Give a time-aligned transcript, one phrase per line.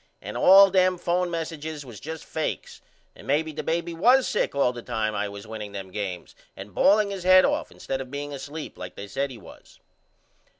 [0.19, 2.81] And all them phone messiges was just fakes
[3.15, 6.73] and maybe the baby was sick all the time I was winning them games and
[6.73, 9.79] balling his head off instead of being asleep like they said he was.